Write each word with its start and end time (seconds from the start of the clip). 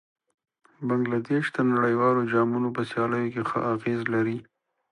بنګله 0.87 1.19
دېش 1.29 1.45
د 1.55 1.57
نړیوالو 1.71 2.21
جامونو 2.31 2.67
په 2.75 2.81
سیالیو 2.91 3.31
کې 3.33 3.41
ښه 3.49 3.59
اغېز 3.73 4.01
لري. 4.13 4.37